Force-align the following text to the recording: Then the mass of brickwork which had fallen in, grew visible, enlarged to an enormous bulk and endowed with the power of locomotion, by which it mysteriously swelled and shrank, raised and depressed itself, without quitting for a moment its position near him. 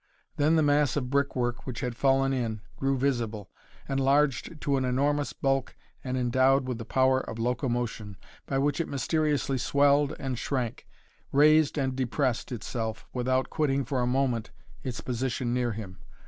Then 0.37 0.55
the 0.55 0.63
mass 0.63 0.95
of 0.95 1.11
brickwork 1.11 1.67
which 1.67 1.81
had 1.81 1.95
fallen 1.95 2.33
in, 2.33 2.61
grew 2.75 2.97
visible, 2.97 3.51
enlarged 3.87 4.59
to 4.59 4.75
an 4.77 4.83
enormous 4.83 5.31
bulk 5.31 5.75
and 6.03 6.17
endowed 6.17 6.67
with 6.67 6.79
the 6.79 6.85
power 6.85 7.19
of 7.19 7.37
locomotion, 7.37 8.17
by 8.47 8.57
which 8.57 8.81
it 8.81 8.87
mysteriously 8.87 9.59
swelled 9.59 10.15
and 10.17 10.39
shrank, 10.39 10.87
raised 11.31 11.77
and 11.77 11.95
depressed 11.95 12.51
itself, 12.51 13.05
without 13.13 13.51
quitting 13.51 13.85
for 13.85 14.01
a 14.01 14.07
moment 14.07 14.49
its 14.81 15.01
position 15.01 15.53
near 15.53 15.73
him. 15.73 15.99